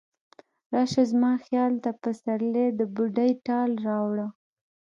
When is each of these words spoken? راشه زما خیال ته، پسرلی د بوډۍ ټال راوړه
راشه 0.73 1.03
زما 1.11 1.33
خیال 1.45 1.73
ته، 1.83 1.89
پسرلی 2.01 2.65
د 2.79 2.81
بوډۍ 2.95 3.31
ټال 3.45 3.71
راوړه 3.87 4.27